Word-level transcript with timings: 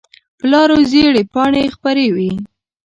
په 0.37 0.45
لارو 0.51 0.77
زېړې 0.91 1.23
پاڼې 1.33 1.63
خپرې 1.75 2.07
وي 2.15 2.31